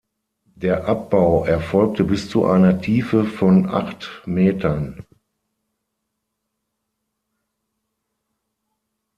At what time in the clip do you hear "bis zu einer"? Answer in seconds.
2.03-2.81